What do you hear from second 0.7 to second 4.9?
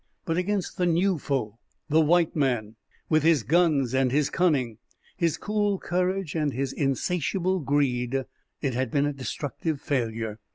the new foe the white man, with his guns and his cunning,